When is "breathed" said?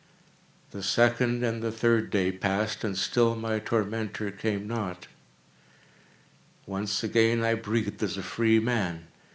7.53-8.01